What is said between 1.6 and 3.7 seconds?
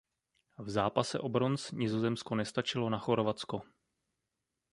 Nizozemsko nestačilo na Chorvatsko.